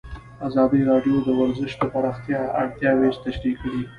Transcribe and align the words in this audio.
ازادي 0.47 0.81
راډیو 0.91 1.15
د 1.27 1.29
ورزش 1.39 1.71
د 1.77 1.83
پراختیا 1.93 2.39
اړتیاوې 2.61 3.09
تشریح 3.25 3.55
کړي. 3.61 3.81